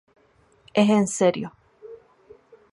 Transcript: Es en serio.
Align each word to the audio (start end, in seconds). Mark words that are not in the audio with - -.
Es 0.73 0.89
en 0.89 1.07
serio. 1.07 1.53